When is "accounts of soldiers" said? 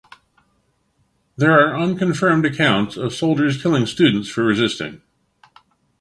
2.43-3.61